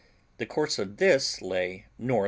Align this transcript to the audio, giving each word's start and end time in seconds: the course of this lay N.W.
the 0.39 0.47
course 0.47 0.79
of 0.79 0.97
this 0.97 1.43
lay 1.43 1.85
N.W. 1.99 2.19